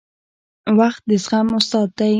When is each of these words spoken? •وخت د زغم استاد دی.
•وخت 0.79 1.01
د 1.09 1.11
زغم 1.23 1.47
استاد 1.59 1.89
دی. 1.97 2.09